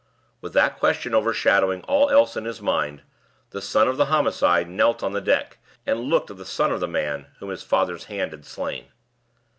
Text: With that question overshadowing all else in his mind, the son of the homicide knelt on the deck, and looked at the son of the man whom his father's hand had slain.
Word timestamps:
With 0.41 0.53
that 0.53 0.79
question 0.79 1.13
overshadowing 1.13 1.83
all 1.83 2.09
else 2.09 2.35
in 2.35 2.45
his 2.45 2.59
mind, 2.59 3.03
the 3.51 3.61
son 3.61 3.87
of 3.87 3.97
the 3.97 4.07
homicide 4.07 4.67
knelt 4.67 5.03
on 5.03 5.13
the 5.13 5.21
deck, 5.21 5.59
and 5.85 5.99
looked 6.09 6.31
at 6.31 6.37
the 6.37 6.43
son 6.43 6.71
of 6.71 6.79
the 6.79 6.87
man 6.87 7.27
whom 7.37 7.49
his 7.51 7.61
father's 7.61 8.05
hand 8.05 8.31
had 8.31 8.43
slain. 8.43 8.85